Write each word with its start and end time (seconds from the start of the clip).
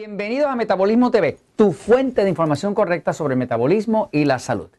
Bienvenidos 0.00 0.46
a 0.48 0.56
Metabolismo 0.56 1.10
TV, 1.10 1.36
tu 1.56 1.72
fuente 1.72 2.22
de 2.24 2.30
información 2.30 2.74
correcta 2.74 3.12
sobre 3.12 3.36
metabolismo 3.36 4.08
y 4.12 4.24
la 4.24 4.38
salud. 4.38 4.70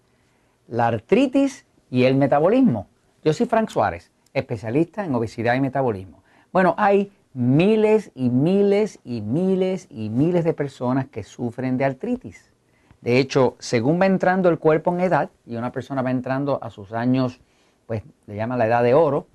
La 0.67 0.88
artritis 0.88 1.67
y 1.91 2.05
el 2.05 2.15
metabolismo. 2.15 2.88
Yo 3.23 3.31
soy 3.31 3.45
Frank 3.45 3.70
Suárez, 3.70 4.09
especialista 4.34 5.05
en 5.05 5.13
obesidad 5.13 5.53
y 5.53 5.61
metabolismo. 5.61 6.23
Bueno, 6.52 6.73
hay 6.75 7.11
miles 7.35 8.09
y 8.15 8.31
miles 8.31 8.97
y 9.03 9.21
miles 9.21 9.85
y 9.91 10.09
miles 10.09 10.43
de 10.43 10.55
personas 10.55 11.05
que 11.05 11.22
sufren 11.22 11.77
de 11.77 11.85
artritis. 11.85 12.49
De 13.02 13.19
hecho, 13.19 13.58
según 13.59 14.02
va 14.02 14.08
entrando 14.08 14.49
el 14.49 14.58
cuerpo 14.58 14.91
en 14.91 15.02
edad 15.02 15.30
y 15.45 15.55
una 15.55 15.72
persona 15.72 16.02
va 16.02 16.09
entrando 16.09 16.58
a 16.63 16.72
sus 16.72 16.94
años, 16.94 17.39
pues 17.85 18.02
le 18.25 18.35
llaman 18.35 18.58
la 18.58 18.66
edad 18.66 18.81
de 18.81 18.95
oro, 18.95 19.27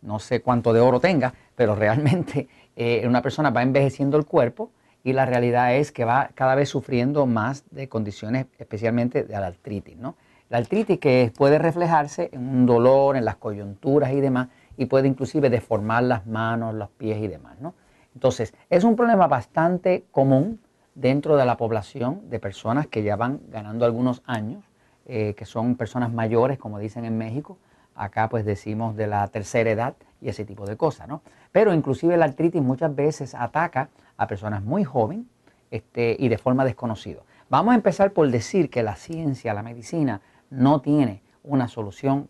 no, 0.00 0.18
sé 0.18 0.40
cuánto 0.40 0.72
de 0.72 0.80
oro 0.80 0.98
tenga, 0.98 1.34
pero 1.54 1.74
realmente 1.74 2.48
eh, 2.74 3.04
una 3.06 3.20
persona 3.20 3.50
va 3.50 3.60
envejeciendo 3.60 4.16
el 4.16 4.24
cuerpo 4.24 4.70
y 5.06 5.12
la 5.12 5.24
realidad 5.24 5.76
es 5.76 5.92
que 5.92 6.04
va 6.04 6.30
cada 6.34 6.56
vez 6.56 6.68
sufriendo 6.68 7.26
más 7.26 7.64
de 7.70 7.88
condiciones, 7.88 8.46
especialmente 8.58 9.22
de 9.22 9.34
la 9.34 9.46
artritis. 9.46 9.96
¿no? 9.96 10.16
La 10.48 10.58
artritis 10.58 10.98
que 10.98 11.32
puede 11.38 11.60
reflejarse 11.60 12.28
en 12.32 12.40
un 12.40 12.66
dolor, 12.66 13.16
en 13.16 13.24
las 13.24 13.36
coyunturas 13.36 14.10
y 14.10 14.20
demás, 14.20 14.48
y 14.76 14.86
puede 14.86 15.06
inclusive 15.06 15.48
deformar 15.48 16.02
las 16.02 16.26
manos, 16.26 16.74
los 16.74 16.90
pies 16.90 17.18
y 17.22 17.28
demás. 17.28 17.56
¿no? 17.60 17.74
Entonces, 18.14 18.52
es 18.68 18.82
un 18.82 18.96
problema 18.96 19.28
bastante 19.28 20.06
común 20.10 20.58
dentro 20.96 21.36
de 21.36 21.46
la 21.46 21.56
población 21.56 22.28
de 22.28 22.40
personas 22.40 22.88
que 22.88 23.04
ya 23.04 23.14
van 23.14 23.42
ganando 23.48 23.84
algunos 23.84 24.24
años, 24.26 24.64
eh, 25.04 25.34
que 25.34 25.44
son 25.44 25.76
personas 25.76 26.12
mayores, 26.12 26.58
como 26.58 26.80
dicen 26.80 27.04
en 27.04 27.16
México. 27.16 27.58
Acá 27.94 28.28
pues 28.28 28.44
decimos 28.44 28.96
de 28.96 29.06
la 29.06 29.28
tercera 29.28 29.70
edad 29.70 29.94
y 30.20 30.28
ese 30.28 30.44
tipo 30.44 30.66
de 30.66 30.76
cosas, 30.76 31.08
¿no? 31.08 31.22
Pero 31.52 31.74
inclusive 31.74 32.16
la 32.16 32.24
artritis 32.24 32.62
muchas 32.62 32.94
veces 32.94 33.34
ataca 33.34 33.88
a 34.16 34.26
personas 34.26 34.62
muy 34.62 34.84
jóvenes 34.84 35.26
este, 35.70 36.16
y 36.18 36.28
de 36.28 36.38
forma 36.38 36.64
desconocida. 36.64 37.20
Vamos 37.48 37.72
a 37.72 37.76
empezar 37.76 38.12
por 38.12 38.30
decir 38.30 38.70
que 38.70 38.82
la 38.82 38.96
ciencia, 38.96 39.54
la 39.54 39.62
medicina, 39.62 40.20
no 40.50 40.80
tiene 40.80 41.22
una 41.44 41.68
solución 41.68 42.28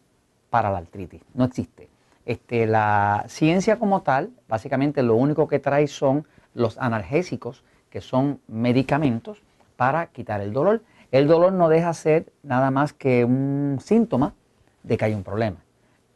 para 0.51 0.71
la 0.71 0.79
artritis, 0.79 1.23
no 1.35 1.45
existe. 1.45 1.89
Este, 2.25 2.67
la 2.67 3.25
ciencia 3.29 3.79
como 3.79 4.03
tal, 4.03 4.31
básicamente 4.49 5.03
lo 5.03 5.15
único 5.15 5.47
que 5.47 5.59
trae 5.59 5.87
son 5.87 6.27
los 6.55 6.77
analgésicos, 6.79 7.63
que 7.89 8.01
son 8.01 8.41
medicamentos 8.49 9.43
para 9.77 10.07
quitar 10.09 10.41
el 10.41 10.53
dolor. 10.53 10.83
El 11.13 11.29
dolor 11.29 11.53
no 11.53 11.69
deja 11.69 11.95
ser 11.95 12.33
nada 12.43 12.71
más 12.71 12.93
que 12.93 13.25
un 13.25 13.79
síntoma 13.81 14.35
de 14.83 14.97
que 14.97 15.05
hay 15.05 15.15
un 15.15 15.23
problema. 15.23 15.59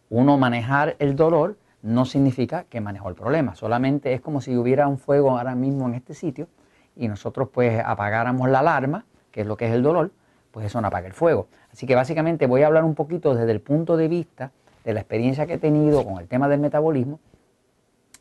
Uno 0.08 0.36
manejar 0.36 0.96
el 0.98 1.14
dolor 1.14 1.56
no 1.82 2.04
significa 2.04 2.64
que 2.64 2.80
manejó 2.80 3.08
el 3.08 3.14
problema, 3.14 3.54
solamente 3.54 4.12
es 4.12 4.20
como 4.20 4.40
si 4.40 4.56
hubiera 4.56 4.86
un 4.88 4.98
fuego 4.98 5.38
ahora 5.38 5.54
mismo 5.54 5.88
en 5.88 5.94
este 5.94 6.14
sitio 6.14 6.48
y 6.96 7.08
nosotros 7.08 7.48
pues 7.52 7.82
apagáramos 7.84 8.48
la 8.50 8.58
alarma, 8.58 9.06
que 9.30 9.42
es 9.42 9.46
lo 9.46 9.56
que 9.56 9.66
es 9.66 9.72
el 9.72 9.82
dolor, 9.82 10.10
pues 10.50 10.66
eso 10.66 10.80
no 10.80 10.88
apaga 10.88 11.06
el 11.06 11.12
fuego. 11.12 11.48
Así 11.72 11.86
que 11.86 11.94
básicamente 11.94 12.46
voy 12.46 12.62
a 12.62 12.66
hablar 12.66 12.84
un 12.84 12.94
poquito 12.94 13.34
desde 13.34 13.52
el 13.52 13.60
punto 13.60 13.96
de 13.96 14.08
vista 14.08 14.50
de 14.84 14.94
la 14.94 15.00
experiencia 15.00 15.46
que 15.46 15.54
he 15.54 15.58
tenido 15.58 16.04
con 16.04 16.18
el 16.18 16.28
tema 16.28 16.48
del 16.48 16.60
metabolismo, 16.60 17.20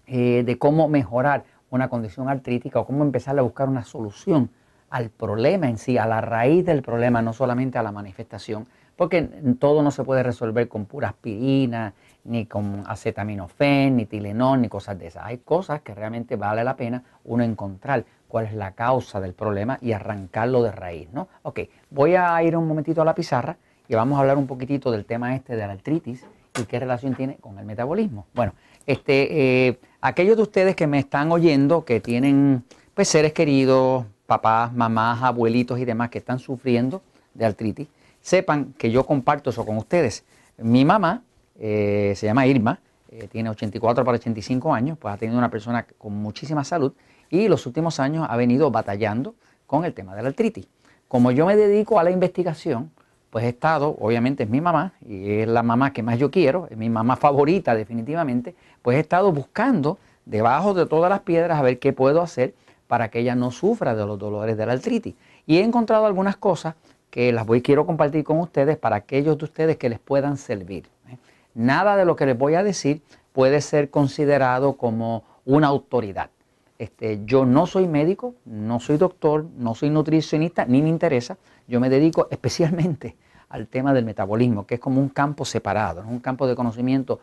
eh, 0.07 0.43
de 0.45 0.57
cómo 0.57 0.87
mejorar 0.87 1.43
una 1.69 1.89
condición 1.89 2.29
artrítica 2.29 2.79
o 2.79 2.85
cómo 2.85 3.03
empezar 3.03 3.37
a 3.37 3.41
buscar 3.41 3.69
una 3.69 3.83
solución 3.83 4.49
al 4.89 5.09
problema 5.09 5.69
en 5.69 5.77
sí, 5.77 5.97
a 5.97 6.05
la 6.05 6.21
raíz 6.21 6.65
del 6.65 6.81
problema, 6.81 7.21
no 7.21 7.33
solamente 7.33 7.77
a 7.77 7.83
la 7.83 7.91
manifestación, 7.91 8.67
porque 8.95 9.21
todo 9.59 9.81
no 9.81 9.91
se 9.91 10.03
puede 10.03 10.23
resolver 10.23 10.67
con 10.67 10.85
pura 10.85 11.09
aspirina, 11.09 11.93
ni 12.25 12.45
con 12.45 12.83
acetaminofén, 12.85 13.95
ni 13.95 14.05
Tilenol, 14.05 14.61
ni 14.61 14.67
cosas 14.67 14.99
de 14.99 15.07
esas. 15.07 15.25
Hay 15.25 15.37
cosas 15.37 15.81
que 15.81 15.95
realmente 15.95 16.35
vale 16.35 16.63
la 16.63 16.75
pena 16.75 17.03
uno 17.23 17.43
encontrar 17.43 18.03
cuál 18.27 18.45
es 18.45 18.53
la 18.53 18.71
causa 18.73 19.19
del 19.21 19.33
problema 19.33 19.79
y 19.81 19.93
arrancarlo 19.93 20.63
de 20.63 20.71
raíz, 20.71 21.09
¿no? 21.13 21.29
Ok, 21.43 21.61
voy 21.89 22.15
a 22.15 22.41
ir 22.43 22.55
un 22.57 22.67
momentito 22.67 23.01
a 23.01 23.05
la 23.05 23.15
pizarra 23.15 23.57
y 23.87 23.95
vamos 23.95 24.17
a 24.17 24.21
hablar 24.21 24.37
un 24.37 24.47
poquitito 24.47 24.91
del 24.91 25.05
tema 25.05 25.35
este 25.35 25.55
de 25.55 25.65
la 25.65 25.73
artritis 25.73 26.25
y 26.59 26.63
qué 26.65 26.79
relación 26.79 27.15
tiene 27.15 27.37
con 27.37 27.57
el 27.57 27.65
metabolismo. 27.65 28.27
Bueno, 28.35 28.53
este, 28.85 29.67
eh, 29.67 29.79
aquellos 30.01 30.35
de 30.35 30.43
ustedes 30.43 30.75
que 30.75 30.87
me 30.87 30.99
están 30.99 31.31
oyendo, 31.31 31.85
que 31.85 31.99
tienen 31.99 32.63
pues 32.93 33.07
seres 33.07 33.33
queridos, 33.33 34.05
papás, 34.29 34.71
mamás, 34.71 35.23
abuelitos 35.23 35.79
y 35.79 35.85
demás 35.85 36.11
que 36.11 36.19
están 36.19 36.37
sufriendo 36.37 37.01
de 37.33 37.45
artritis, 37.45 37.87
sepan 38.21 38.73
que 38.77 38.91
yo 38.91 39.03
comparto 39.03 39.49
eso 39.49 39.65
con 39.65 39.75
ustedes. 39.77 40.23
Mi 40.57 40.85
mamá 40.85 41.23
eh, 41.59 42.13
se 42.15 42.27
llama 42.27 42.45
Irma, 42.45 42.79
eh, 43.09 43.27
tiene 43.27 43.49
84 43.49 44.05
para 44.05 44.17
85 44.17 44.71
años, 44.73 44.97
pues 44.99 45.13
ha 45.13 45.17
tenido 45.17 45.37
una 45.37 45.49
persona 45.49 45.85
con 45.97 46.13
muchísima 46.13 46.63
salud 46.63 46.93
y 47.31 47.47
los 47.47 47.65
últimos 47.65 47.99
años 47.99 48.27
ha 48.29 48.37
venido 48.37 48.69
batallando 48.69 49.33
con 49.65 49.83
el 49.83 49.93
tema 49.93 50.15
de 50.15 50.21
la 50.21 50.29
artritis. 50.29 50.67
Como 51.07 51.31
yo 51.31 51.47
me 51.47 51.55
dedico 51.55 51.99
a 51.99 52.03
la 52.03 52.11
investigación, 52.11 52.91
pues 53.31 53.45
he 53.45 53.49
estado, 53.49 53.97
obviamente 53.99 54.43
es 54.43 54.49
mi 54.49 54.61
mamá 54.61 54.93
y 55.07 55.39
es 55.39 55.47
la 55.47 55.63
mamá 55.63 55.91
que 55.91 56.03
más 56.03 56.19
yo 56.19 56.29
quiero, 56.29 56.67
es 56.69 56.77
mi 56.77 56.89
mamá 56.89 57.15
favorita 57.15 57.73
definitivamente, 57.73 58.53
pues 58.83 58.97
he 58.97 58.99
estado 58.99 59.31
buscando 59.31 59.97
debajo 60.25 60.75
de 60.75 60.85
todas 60.85 61.09
las 61.09 61.21
piedras 61.21 61.57
a 61.57 61.63
ver 61.63 61.79
qué 61.79 61.93
puedo 61.93 62.21
hacer 62.21 62.53
para 62.89 63.09
que 63.09 63.19
ella 63.19 63.35
no 63.35 63.51
sufra 63.51 63.93
de 63.93 64.03
los 64.03 64.17
dolores 64.17 64.57
de 64.57 64.65
la 64.65 64.73
artritis. 64.73 65.13
Y 65.45 65.57
he 65.57 65.63
encontrado 65.63 66.07
algunas 66.07 66.37
cosas 66.37 66.73
que 67.11 67.31
las 67.31 67.45
voy 67.45 67.61
quiero 67.61 67.85
compartir 67.85 68.23
con 68.23 68.39
ustedes 68.39 68.77
para 68.77 68.95
aquellos 68.95 69.37
de 69.37 69.45
ustedes 69.45 69.77
que 69.77 69.89
les 69.89 69.99
puedan 69.99 70.37
servir. 70.37 70.85
¿eh? 71.07 71.17
Nada 71.53 71.95
de 71.95 72.03
lo 72.03 72.15
que 72.15 72.25
les 72.25 72.35
voy 72.35 72.55
a 72.55 72.63
decir 72.63 73.03
puede 73.31 73.61
ser 73.61 73.91
considerado 73.91 74.73
como 74.73 75.23
una 75.45 75.67
autoridad. 75.67 76.31
Este, 76.79 77.21
yo 77.25 77.45
no 77.45 77.67
soy 77.67 77.87
médico, 77.87 78.33
no 78.43 78.79
soy 78.79 78.97
doctor, 78.97 79.45
no 79.55 79.75
soy 79.75 79.91
nutricionista, 79.91 80.65
ni 80.65 80.81
me 80.81 80.89
interesa. 80.89 81.37
Yo 81.67 81.79
me 81.79 81.91
dedico 81.91 82.27
especialmente 82.31 83.15
al 83.49 83.67
tema 83.67 83.93
del 83.93 84.03
metabolismo, 84.03 84.65
que 84.65 84.75
es 84.75 84.81
como 84.81 84.99
un 84.99 85.09
campo 85.09 85.45
separado, 85.45 86.03
un 86.07 86.19
campo 86.19 86.47
de 86.47 86.55
conocimiento 86.55 87.19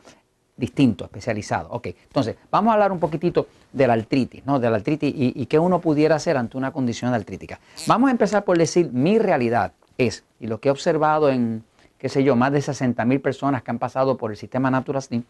distinto, 0.56 1.04
especializado. 1.04 1.68
Ok, 1.70 1.88
entonces 1.88 2.36
vamos 2.50 2.70
a 2.70 2.74
hablar 2.74 2.92
un 2.92 2.98
poquitito 2.98 3.46
de 3.72 3.86
la 3.86 3.92
artritis, 3.92 4.44
¿no? 4.46 4.58
De 4.58 4.70
la 4.70 4.76
artritis 4.76 5.12
y, 5.14 5.46
qué 5.46 5.58
uno 5.58 5.80
pudiera 5.80 6.16
hacer 6.16 6.36
ante 6.36 6.56
una 6.56 6.72
condición 6.72 7.12
artrítica. 7.12 7.60
Vamos 7.86 8.08
a 8.08 8.10
empezar 8.10 8.44
por 8.44 8.56
decir 8.56 8.90
mi 8.92 9.18
realidad 9.18 9.72
es, 9.98 10.24
y 10.40 10.46
lo 10.46 10.60
que 10.60 10.68
he 10.68 10.72
observado 10.72 11.30
en, 11.30 11.62
qué 11.98 12.08
sé 12.08 12.24
yo, 12.24 12.36
más 12.36 12.52
de 12.52 12.62
60 12.62 13.04
mil 13.04 13.20
personas 13.20 13.62
que 13.62 13.70
han 13.70 13.78
pasado 13.78 14.16
por 14.16 14.30
el 14.30 14.36
sistema 14.36 14.70
Natural 14.70 15.02
Slim, 15.02 15.24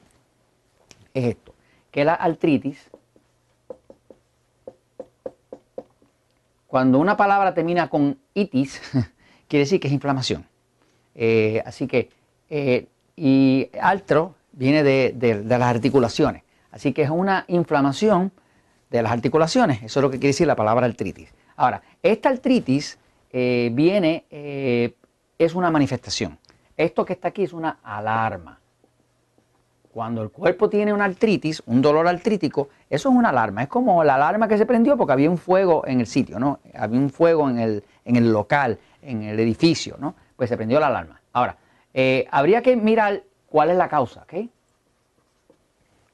es 1.13 1.25
esto, 1.25 1.55
que 1.91 2.05
la 2.05 2.15
artritis, 2.15 2.91
cuando 6.67 6.99
una 6.99 7.17
palabra 7.17 7.55
termina 7.55 7.89
con 7.89 8.19
itis, 8.35 8.81
quiere 9.49 9.65
decir 9.65 9.81
que 9.81 9.89
es 9.89 9.93
inflamación. 9.93 10.47
Eh, 11.15 11.63
así 11.65 11.87
que, 11.87 12.11
eh, 12.51 12.87
y 13.17 13.71
altro 13.81 14.35
viene 14.57 14.83
de, 14.83 15.45
las 15.47 15.63
articulaciones. 15.63 16.43
Así 16.73 16.93
que 16.93 17.03
es 17.03 17.11
una 17.11 17.45
inflamación 17.47 18.33
de 18.91 19.03
las 19.03 19.13
articulaciones. 19.13 19.83
Eso 19.85 20.01
es 20.01 20.03
lo 20.03 20.11
que 20.11 20.19
quiere 20.19 20.31
decir 20.31 20.47
la 20.49 20.57
palabra 20.57 20.87
artritis. 20.87 21.33
Ahora, 21.55 21.83
esta 22.03 22.29
artritis 22.29 22.99
eh, 23.33 23.71
viene, 23.73 24.25
es 25.39 25.55
una 25.55 25.71
manifestación. 25.71 26.39
Esto 26.77 27.05
que 27.05 27.15
está 27.15 27.29
aquí 27.29 27.45
es 27.45 27.53
una 27.53 27.79
alarma. 27.83 28.59
Cuando 29.97 30.23
el 30.23 30.31
cuerpo 30.31 30.69
tiene 30.69 30.93
una 30.93 31.07
artritis, 31.07 31.63
un 31.65 31.81
dolor 31.81 32.07
artrítico, 32.07 32.69
eso 32.91 33.09
es 33.09 33.15
una 33.15 33.31
alarma. 33.31 33.63
Es 33.63 33.69
como 33.69 34.05
la 34.05 34.17
alarma 34.17 34.47
que 34.47 34.59
se 34.59 34.67
prendió 34.67 34.95
porque 34.99 35.15
había 35.15 35.31
un 35.31 35.39
fuego 35.39 35.87
en 35.87 36.01
el 36.01 36.07
sitio, 36.07 36.39
¿no? 36.39 36.61
Había 36.75 37.01
un 37.01 37.09
fuego 37.09 37.49
en 37.49 37.59
el, 37.59 37.85
en 38.05 38.17
el 38.17 38.31
local, 38.31 38.79
en 39.01 39.23
el 39.23 39.41
edificio, 39.41 39.97
¿no? 39.99 40.15
Pues 40.37 40.51
se 40.51 40.57
prendió 40.59 40.79
la 40.81 40.89
alarma. 40.89 41.23
Ahora, 41.33 41.57
eh, 41.95 42.27
habría 42.31 42.61
que 42.61 42.77
mirar 42.77 43.23
cuál 43.49 43.71
es 43.71 43.77
la 43.79 43.89
causa, 43.89 44.25
¿ok? 44.25 44.51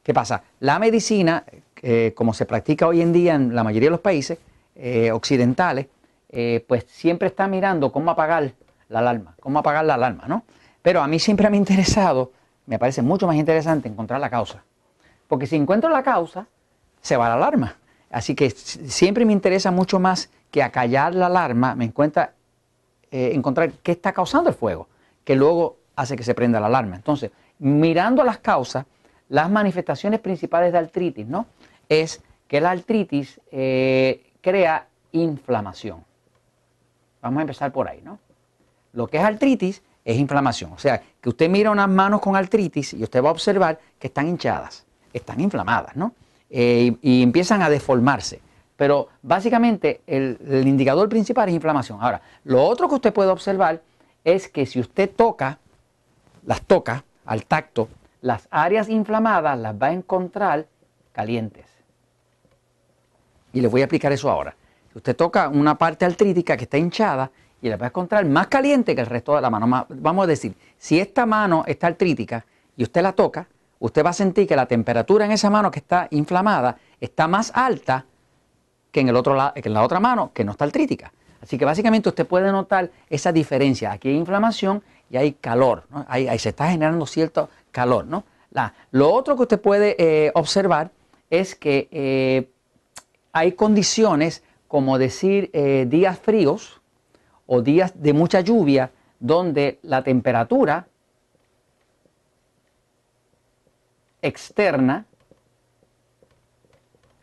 ¿Qué 0.02 0.12
pasa? 0.12 0.42
La 0.60 0.78
medicina, 0.78 1.44
eh, 1.82 2.12
como 2.14 2.34
se 2.34 2.46
practica 2.46 2.86
hoy 2.86 3.00
en 3.00 3.12
día 3.12 3.34
en 3.34 3.54
la 3.54 3.62
mayoría 3.62 3.88
de 3.88 3.92
los 3.92 4.00
países 4.00 4.38
eh, 4.76 5.10
occidentales, 5.12 5.86
pues 6.66 6.86
siempre 6.88 7.28
está 7.28 7.46
mirando 7.46 7.92
cómo 7.92 8.10
apagar 8.10 8.52
la 8.88 9.00
alarma, 9.00 9.34
cómo 9.38 9.58
apagar 9.58 9.84
la 9.84 9.94
alarma, 9.94 10.24
¿no? 10.26 10.44
Pero 10.80 11.02
a 11.02 11.06
mí 11.06 11.18
siempre 11.18 11.50
me 11.50 11.58
ha 11.58 11.60
interesado, 11.60 12.32
me 12.64 12.78
parece 12.78 13.02
mucho 13.02 13.26
más 13.26 13.36
interesante 13.36 13.88
encontrar 13.88 14.18
la 14.18 14.30
causa. 14.30 14.64
Porque 15.28 15.46
si 15.46 15.56
encuentro 15.56 15.90
la 15.90 16.02
causa, 16.02 16.46
se 17.02 17.16
va 17.16 17.28
la 17.28 17.34
alarma. 17.34 17.76
Así 18.10 18.34
que 18.34 18.50
siempre 18.50 19.24
me 19.24 19.32
interesa 19.32 19.70
mucho 19.70 19.98
más 19.98 20.30
que 20.50 20.62
acallar 20.62 21.14
la 21.14 21.26
alarma, 21.26 21.74
me 21.74 21.86
encuentra 21.86 22.34
eh, 23.10 23.32
encontrar 23.34 23.72
qué 23.82 23.92
está 23.92 24.12
causando 24.12 24.50
el 24.50 24.54
fuego, 24.54 24.88
que 25.24 25.34
luego 25.34 25.78
hace 25.96 26.16
que 26.16 26.22
se 26.22 26.34
prenda 26.34 26.60
la 26.60 26.66
alarma. 26.66 26.96
Entonces, 26.96 27.30
mirando 27.58 28.22
las 28.24 28.38
causas, 28.38 28.84
las 29.32 29.50
manifestaciones 29.50 30.20
principales 30.20 30.72
de 30.72 30.78
artritis, 30.78 31.26
¿no? 31.26 31.46
Es 31.88 32.20
que 32.46 32.60
la 32.60 32.70
artritis 32.70 33.40
eh, 33.50 34.30
crea 34.42 34.86
inflamación. 35.12 36.04
Vamos 37.22 37.38
a 37.38 37.40
empezar 37.40 37.72
por 37.72 37.88
ahí, 37.88 38.02
¿no? 38.04 38.18
Lo 38.92 39.06
que 39.06 39.16
es 39.16 39.24
artritis 39.24 39.82
es 40.04 40.18
inflamación. 40.18 40.72
O 40.74 40.78
sea, 40.78 41.02
que 41.18 41.30
usted 41.30 41.48
mira 41.48 41.70
unas 41.70 41.88
manos 41.88 42.20
con 42.20 42.36
artritis 42.36 42.92
y 42.92 43.02
usted 43.02 43.24
va 43.24 43.30
a 43.30 43.32
observar 43.32 43.78
que 43.98 44.08
están 44.08 44.28
hinchadas, 44.28 44.84
están 45.14 45.40
inflamadas, 45.40 45.96
¿no? 45.96 46.12
Eh, 46.50 46.94
y, 47.00 47.22
empiezan 47.22 47.62
a 47.62 47.70
deformarse. 47.70 48.38
Pero 48.76 49.08
básicamente 49.22 50.02
el, 50.06 50.36
el 50.46 50.68
indicador 50.68 51.08
principal 51.08 51.48
es 51.48 51.54
inflamación. 51.54 51.96
Ahora, 52.02 52.20
lo 52.44 52.62
otro 52.62 52.86
que 52.86 52.96
usted 52.96 53.14
puede 53.14 53.30
observar 53.30 53.80
es 54.24 54.48
que 54.48 54.66
si 54.66 54.78
usted 54.78 55.10
toca, 55.10 55.58
las 56.44 56.60
toca 56.60 57.02
al 57.24 57.46
tacto, 57.46 57.88
las 58.22 58.48
áreas 58.50 58.88
inflamadas 58.88 59.58
las 59.58 59.74
va 59.74 59.88
a 59.88 59.92
encontrar 59.92 60.66
calientes. 61.12 61.66
Y 63.52 63.60
les 63.60 63.70
voy 63.70 63.82
a 63.82 63.84
explicar 63.84 64.12
eso 64.12 64.30
ahora. 64.30 64.56
Usted 64.94 65.14
toca 65.14 65.48
una 65.48 65.76
parte 65.76 66.04
artrítica 66.04 66.56
que 66.56 66.64
está 66.64 66.78
hinchada 66.78 67.30
y 67.60 67.68
la 67.68 67.76
va 67.76 67.86
a 67.86 67.88
encontrar 67.88 68.24
más 68.24 68.46
caliente 68.46 68.94
que 68.94 69.00
el 69.00 69.06
resto 69.06 69.34
de 69.34 69.42
la 69.42 69.50
mano. 69.50 69.86
Vamos 69.88 70.24
a 70.24 70.26
decir, 70.26 70.56
si 70.78 70.98
esta 70.98 71.26
mano 71.26 71.64
está 71.66 71.88
artrítica 71.88 72.46
y 72.76 72.84
usted 72.84 73.02
la 73.02 73.12
toca, 73.12 73.46
usted 73.80 74.04
va 74.04 74.10
a 74.10 74.14
sentir 74.14 74.46
que 74.46 74.56
la 74.56 74.66
temperatura 74.66 75.24
en 75.24 75.32
esa 75.32 75.50
mano 75.50 75.70
que 75.70 75.80
está 75.80 76.06
inflamada 76.10 76.78
está 77.00 77.26
más 77.28 77.50
alta 77.54 78.06
que 78.90 79.00
en, 79.00 79.08
el 79.08 79.16
otro 79.16 79.36
que 79.54 79.68
en 79.68 79.74
la 79.74 79.82
otra 79.82 80.00
mano 80.00 80.30
que 80.32 80.44
no 80.44 80.52
está 80.52 80.64
artrítica. 80.64 81.12
Así 81.40 81.58
que 81.58 81.64
básicamente 81.64 82.08
usted 82.08 82.26
puede 82.26 82.52
notar 82.52 82.90
esa 83.10 83.32
diferencia. 83.32 83.90
Aquí 83.90 84.08
hay 84.08 84.16
inflamación 84.16 84.82
y 85.10 85.16
hay 85.16 85.32
calor, 85.32 85.84
ahí, 86.08 86.38
se 86.38 86.50
está 86.50 86.70
generando 86.70 87.04
cierto 87.04 87.50
calor. 87.72 88.06
¿no? 88.06 88.24
lo 88.90 89.12
otro 89.12 89.36
que 89.36 89.42
usted 89.42 89.60
puede 89.60 89.96
eh, 89.98 90.30
observar 90.34 90.90
es 91.30 91.54
que 91.54 91.88
eh, 91.90 92.50
hay 93.32 93.52
condiciones 93.52 94.42
como 94.68 94.98
decir 94.98 95.50
eh, 95.52 95.86
días 95.88 96.18
fríos 96.18 96.80
o 97.46 97.62
días 97.62 97.92
de 98.00 98.12
mucha 98.12 98.40
lluvia 98.40 98.90
donde 99.18 99.78
la 99.82 100.02
temperatura 100.02 100.86
externa 104.20 105.06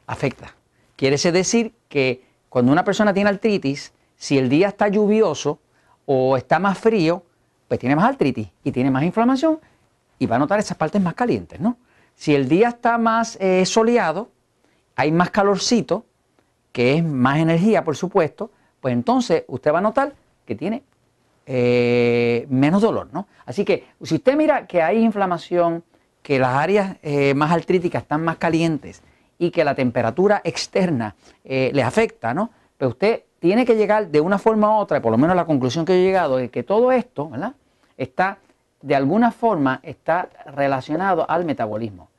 afecta. 0.08 0.56
Quiere 0.96 1.18
decir 1.32 1.74
que 1.88 2.24
cuando 2.50 2.72
una 2.72 2.84
persona 2.84 3.14
tiene 3.14 3.30
artritis, 3.30 3.94
si 4.16 4.38
el 4.38 4.50
día 4.50 4.68
está 4.70 4.88
lluvioso 4.88 5.60
o 6.06 6.36
está 6.36 6.60
más 6.60 6.78
frío, 6.78 7.24
pues 7.68 7.80
tiene 7.80 7.96
más 7.96 8.06
artritis 8.10 8.50
y 8.64 8.72
tiene 8.72 8.92
más 8.92 9.04
inflamación 9.04 9.60
y 10.20 10.26
va 10.26 10.36
a 10.36 10.40
notar 10.40 10.60
esas 10.60 10.78
partes 10.78 11.02
más 11.02 11.16
calientes, 11.16 11.60
¿no? 11.60 11.78
Si 12.16 12.36
el 12.36 12.50
día 12.50 12.68
está 12.68 12.98
más 12.98 13.38
eh, 13.40 13.66
soleado, 13.66 14.30
hay 14.96 15.12
más 15.12 15.30
calorcito, 15.32 16.06
que 16.74 16.96
es 16.96 17.04
más 17.04 17.40
energía, 17.40 17.84
por 17.84 17.96
supuesto, 17.96 18.52
pues 18.82 18.94
entonces 18.94 19.46
usted 19.48 19.74
va 19.74 19.80
a 19.80 19.82
notar 19.82 20.14
que 20.46 20.56
tiene 20.56 20.84
eh, 21.46 22.46
menos 22.50 22.82
dolor, 22.82 23.08
¿no? 23.14 23.28
Así 23.46 23.64
que 23.64 23.88
si 24.04 24.16
usted 24.16 24.36
mira 24.36 24.68
que 24.68 24.82
hay 24.82 25.00
inflamación, 25.04 25.84
que 26.22 26.38
las 26.38 26.54
áreas 26.56 26.98
eh, 27.02 27.34
más 27.34 27.52
artríticas 27.52 28.04
están 28.04 28.24
más 28.24 28.38
calientes 28.38 29.02
y 29.38 29.52
que 29.52 29.64
la 29.64 29.74
temperatura 29.74 30.42
externa 30.44 31.16
le 31.46 31.82
afecta, 31.82 32.34
¿no? 32.34 32.52
Pues 32.78 32.92
usted 32.92 33.24
tiene 33.40 33.66
que 33.66 33.76
llegar 33.76 34.10
de 34.10 34.20
una 34.20 34.38
forma 34.38 34.70
u 34.70 34.82
otra, 34.82 35.02
por 35.02 35.12
lo 35.12 35.18
menos 35.18 35.36
la 35.36 35.46
conclusión 35.46 35.86
que 35.86 35.94
yo 35.94 36.00
he 36.00 36.04
llegado 36.04 36.40
es 36.40 36.52
que 36.52 36.64
todo 36.64 36.92
esto, 36.92 37.30
¿verdad? 37.30 37.54
Está, 37.98 38.40
de 38.82 38.96
alguna 38.96 39.32
forma, 39.32 39.80
está 39.84 40.30
relacionado 40.46 41.30
al 41.30 41.46
metabolismo. 41.46 42.10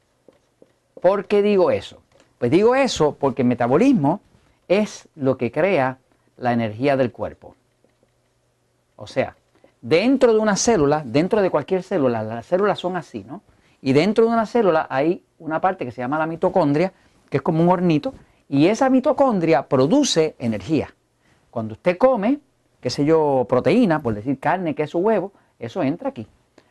¿Por 1.01 1.27
qué 1.27 1.43
digo 1.43 1.71
eso? 1.71 2.03
Pues 2.39 2.51
digo 2.51 2.75
eso 2.75 3.17
porque 3.19 3.43
el 3.43 3.49
metabolismo 3.49 4.21
es 4.69 5.09
lo 5.15 5.37
que 5.37 5.51
crea 5.51 5.99
la 6.37 6.53
energía 6.53 6.97
del 6.97 7.13
cuerpo. 7.13 7.55
O 8.97 9.07
sea, 9.07 9.37
dentro 9.81 10.33
de 10.33 10.39
una 10.39 10.57
célula, 10.57 11.03
dentro 11.05 11.41
de 11.41 11.51
cualquier 11.51 11.83
célula, 11.83 12.23
las 12.23 12.47
células 12.47 12.79
son 12.79 12.97
así, 12.97 13.25
¿no? 13.25 13.43
Y 13.83 13.95
dentro 13.95 14.27
de 14.27 14.33
una 14.33 14.45
célula 14.45 14.87
hay 14.91 15.25
una 15.39 15.61
parte 15.61 15.85
que 15.85 15.91
se 15.91 16.03
llama 16.03 16.19
la 16.19 16.27
mitocondria, 16.27 16.93
que 17.31 17.39
es 17.39 17.43
como 17.43 17.63
un 17.63 17.71
hornito, 17.71 18.13
y 18.49 18.67
esa 18.67 18.91
mitocondria 18.91 19.67
produce 19.67 20.35
energía. 20.39 20.95
Cuando 21.51 21.73
usted 21.73 21.97
come, 21.97 22.41
qué 22.81 22.91
sé 22.91 23.05
yo, 23.05 23.47
proteína, 23.49 24.03
por 24.03 24.15
decir 24.15 24.39
carne, 24.39 24.75
queso, 24.75 24.99
huevo, 24.99 25.33
eso 25.59 25.83
entra 25.83 26.11
aquí. 26.11 26.27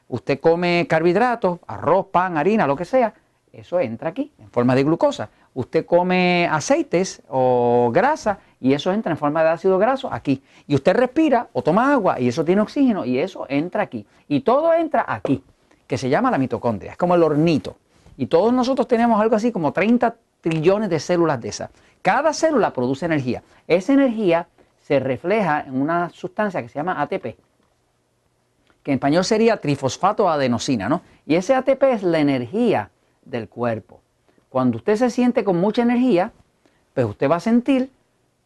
Usted 0.10 0.40
come 0.40 0.86
carbohidratos, 0.90 1.60
arroz, 1.68 2.08
pan, 2.08 2.38
harina, 2.38 2.68
lo 2.68 2.76
que 2.76 2.86
sea, 2.86 3.14
eso 3.54 3.80
entra 3.80 4.10
aquí 4.10 4.32
en 4.40 4.50
forma 4.50 4.76
de 4.76 4.84
glucosa. 4.84 5.30
Usted 5.54 5.86
come 5.86 6.48
aceites 6.52 7.22
o 7.30 7.90
grasa 7.94 8.40
y 8.60 8.74
eso 8.74 8.92
entra 8.92 9.12
en 9.12 9.18
forma 9.18 9.44
de 9.44 9.50
ácido 9.50 9.78
graso 9.78 10.12
aquí. 10.12 10.44
Y 10.68 10.76
usted 10.76 10.96
respira 10.96 11.48
o 11.54 11.62
toma 11.62 11.92
agua 11.92 12.20
y 12.20 12.28
eso 12.28 12.46
tiene 12.46 12.62
oxígeno 12.62 13.06
y 13.06 13.20
eso 13.20 13.46
entra 13.50 13.84
aquí. 13.84 14.06
Y 14.28 14.42
todo 14.42 14.74
entra 14.74 15.06
aquí, 15.08 15.44
que 15.88 15.98
se 15.98 16.10
llama 16.10 16.30
la 16.32 16.38
mitocondria, 16.38 16.92
es 16.92 16.98
como 16.98 17.16
el 17.16 17.24
hornito. 17.24 17.78
Y 18.18 18.28
todos 18.28 18.54
nosotros 18.54 18.88
tenemos 18.88 19.20
algo 19.22 19.36
así 19.36 19.52
como 19.52 19.72
30 19.72 20.16
trillones 20.42 20.90
de 20.90 21.00
células 21.00 21.40
de 21.42 21.50
esas. 21.50 21.70
Cada 22.02 22.34
célula 22.34 22.72
produce 22.74 23.06
energía. 23.06 23.44
Esa 23.68 23.94
energía 23.94 24.48
se 24.82 25.00
refleja 25.00 25.62
en 25.68 25.82
una 25.82 26.10
sustancia 26.10 26.62
que 26.62 26.70
se 26.70 26.80
llama 26.80 27.02
ATP, 27.02 27.38
que 28.84 28.92
en 28.92 28.96
español 28.96 29.24
sería 29.24 29.58
trifosfato 29.58 30.30
adenosina, 30.30 30.90
¿no? 30.90 31.02
Y 31.26 31.36
ese 31.36 31.54
ATP 31.54 31.84
es 31.84 32.04
la 32.04 32.20
energía 32.20 32.90
del 33.24 33.50
cuerpo. 33.50 34.02
Cuando 34.50 34.78
usted 34.78 34.96
se 34.96 35.10
siente 35.10 35.44
con 35.44 35.60
mucha 35.60 35.82
energía, 35.82 36.32
pues 36.94 37.06
usted 37.06 37.30
va 37.30 37.36
a 37.36 37.40
sentir, 37.40 37.92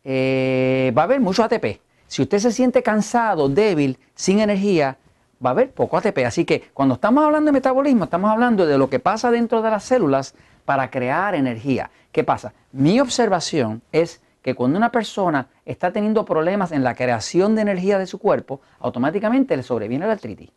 eh, 0.04 0.92
va 0.98 1.04
a 1.04 1.06
haber 1.06 1.22
mucho 1.22 1.44
ATP. 1.44 1.80
Si 2.08 2.22
usted 2.22 2.40
se 2.40 2.52
siente 2.52 2.84
cansado, 2.84 3.50
débil, 3.50 3.98
sin 4.16 4.40
energía, 4.40 4.98
va 5.44 5.52
a 5.52 5.54
haber 5.54 5.72
poco 5.72 5.98
ATP. 5.98 6.26
Así 6.26 6.46
que 6.46 6.70
cuando 6.74 6.96
estamos 6.96 7.24
hablando 7.24 7.48
de 7.48 7.54
metabolismo, 7.54 8.06
estamos 8.06 8.32
hablando 8.32 8.66
de 8.66 8.78
lo 8.78 8.90
que 8.90 9.00
pasa 9.00 9.32
dentro 9.32 9.62
de 9.62 9.72
las 9.72 9.84
células 9.84 10.36
para 10.66 10.90
crear 10.90 11.36
energía. 11.36 11.90
¿Qué 12.12 12.24
pasa? 12.24 12.54
Mi 12.72 13.00
observación 13.00 13.82
es 13.92 14.22
que 14.44 14.54
cuando 14.54 14.78
una 14.78 14.92
persona 14.92 15.48
está 15.66 15.92
teniendo 15.92 16.26
problemas 16.26 16.72
en 16.74 16.84
la 16.84 16.94
creación 16.94 17.56
de 17.56 17.62
energía 17.62 17.98
de 17.98 18.06
su 18.06 18.20
cuerpo, 18.20 18.62
automáticamente 18.80 19.58
le 19.58 19.64
sobreviene 19.64 20.06
la 20.06 20.12
artritis. 20.12 20.52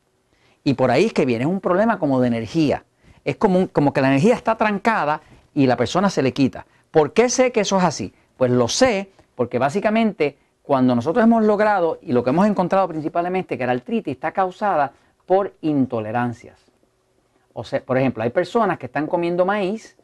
Y 0.65 0.75
por 0.75 0.91
ahí 0.91 1.07
es 1.07 1.13
que 1.13 1.25
viene 1.25 1.47
un 1.47 1.61
problema 1.61 1.99
como 1.99 2.21
de 2.21 2.27
energía. 2.27 2.85
Es 3.25 3.37
como, 3.37 3.69
como 3.69 3.93
que 3.93 4.01
la 4.01 4.09
energía 4.09 4.35
está 4.35 4.57
trancada 4.57 5.23
y 5.55 5.67
la 5.67 5.77
persona 5.77 6.11
se 6.11 6.23
le 6.23 6.33
quita. 6.33 6.67
¿Por 6.91 7.13
qué 7.13 7.29
sé 7.29 7.53
que 7.53 7.61
eso 7.61 7.79
es 7.79 7.85
así? 7.85 8.13
Pues 8.37 8.51
lo 8.51 8.67
sé 8.67 9.11
porque 9.37 9.59
básicamente 9.59 10.37
cuando 10.63 10.97
nosotros 10.97 11.25
hemos 11.25 11.45
logrado 11.45 12.01
y 12.03 12.13
lo 12.13 12.25
que 12.25 12.31
hemos 12.31 12.47
encontrado 12.49 12.89
principalmente 12.89 13.57
que 13.57 13.67
la 13.67 13.73
artritis 13.73 14.15
está 14.15 14.33
causada 14.33 14.93
por 15.27 15.55
intolerancias. 15.61 16.61
O 17.53 17.63
sea, 17.63 17.81
por 17.81 17.99
ejemplo, 17.99 18.25
hay 18.25 18.31
personas 18.31 18.79
que 18.79 18.87
están 18.87 19.07
comiendo 19.07 19.47
maíz 19.47 19.96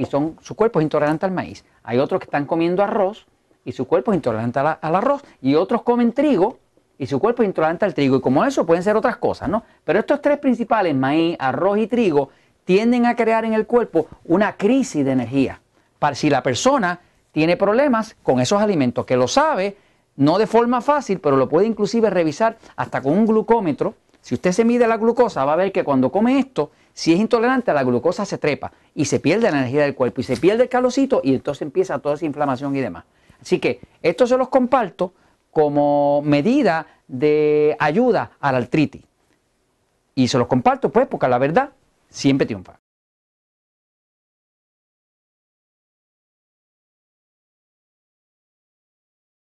y 0.00 0.06
son, 0.06 0.38
su 0.40 0.54
cuerpo 0.54 0.80
es 0.80 0.84
intolerante 0.84 1.26
al 1.26 1.32
maíz. 1.32 1.62
Hay 1.82 1.98
otros 1.98 2.20
que 2.20 2.24
están 2.24 2.46
comiendo 2.46 2.82
arroz 2.82 3.26
y 3.66 3.72
su 3.72 3.86
cuerpo 3.86 4.12
es 4.12 4.16
intolerante 4.16 4.58
al, 4.58 4.78
arroz. 4.80 5.22
Y 5.42 5.56
otros 5.56 5.82
comen 5.82 6.14
trigo 6.14 6.56
y 6.96 7.06
su 7.06 7.20
cuerpo 7.20 7.42
es 7.42 7.48
intolerante 7.48 7.84
al 7.84 7.92
trigo. 7.92 8.16
Y 8.16 8.20
como 8.22 8.42
eso 8.46 8.64
pueden 8.64 8.82
ser 8.82 8.96
otras 8.96 9.18
cosas, 9.18 9.50
¿no? 9.50 9.62
Pero 9.84 9.98
estos 9.98 10.22
tres 10.22 10.38
principales, 10.38 10.94
maíz, 10.94 11.36
arroz 11.38 11.76
y 11.76 11.86
trigo, 11.86 12.30
tienden 12.64 13.04
a 13.04 13.14
crear 13.14 13.44
en 13.44 13.52
el 13.52 13.66
cuerpo 13.66 14.06
una 14.24 14.56
crisis 14.56 15.04
de 15.04 15.12
energía. 15.12 15.60
Para 15.98 16.14
si 16.14 16.30
la 16.30 16.42
persona 16.42 17.00
tiene 17.30 17.58
problemas 17.58 18.16
con 18.22 18.40
esos 18.40 18.62
alimentos, 18.62 19.04
que 19.04 19.18
lo 19.18 19.28
sabe, 19.28 19.76
no 20.16 20.38
de 20.38 20.46
forma 20.46 20.80
fácil, 20.80 21.20
pero 21.20 21.36
lo 21.36 21.46
puede 21.46 21.66
inclusive 21.66 22.08
revisar 22.08 22.56
hasta 22.74 23.02
con 23.02 23.12
un 23.12 23.26
glucómetro. 23.26 23.96
Si 24.22 24.34
usted 24.34 24.52
se 24.52 24.64
mide 24.64 24.88
la 24.88 24.96
glucosa, 24.96 25.44
va 25.44 25.52
a 25.52 25.56
ver 25.56 25.72
que 25.72 25.84
cuando 25.84 26.10
come 26.10 26.38
esto, 26.38 26.70
si 26.92 27.12
es 27.12 27.20
intolerante, 27.20 27.72
la 27.72 27.84
glucosa 27.84 28.24
se 28.24 28.38
trepa 28.38 28.72
y 28.94 29.04
se 29.04 29.20
pierde 29.20 29.50
la 29.50 29.58
energía 29.58 29.82
del 29.82 29.94
cuerpo 29.94 30.20
y 30.20 30.24
se 30.24 30.36
pierde 30.36 30.64
el 30.64 30.68
calocito 30.68 31.20
y 31.22 31.34
entonces 31.34 31.62
empieza 31.62 31.98
toda 31.98 32.16
esa 32.16 32.26
inflamación 32.26 32.74
y 32.76 32.80
demás. 32.80 33.04
Así 33.40 33.58
que 33.58 33.80
esto 34.02 34.26
se 34.26 34.36
los 34.36 34.48
comparto 34.48 35.14
como 35.50 36.22
medida 36.22 36.86
de 37.08 37.76
ayuda 37.78 38.32
a 38.40 38.52
la 38.52 38.58
artritis. 38.58 39.02
Y 40.14 40.28
se 40.28 40.38
los 40.38 40.46
comparto 40.46 40.90
pues 40.90 41.06
porque 41.06 41.28
la 41.28 41.38
verdad 41.38 41.70
siempre 42.08 42.46
triunfa. 42.46 42.79